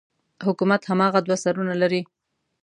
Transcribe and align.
حکومت 0.45 0.81
هماغه 0.89 1.19
دوه 1.25 1.37
سرونه 1.43 1.73
لري. 1.81 2.01